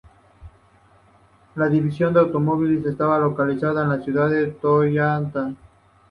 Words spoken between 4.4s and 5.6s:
Trollhättan.